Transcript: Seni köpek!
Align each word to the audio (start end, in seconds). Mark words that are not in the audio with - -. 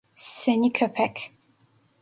Seni 0.15 0.71
köpek! 0.71 1.33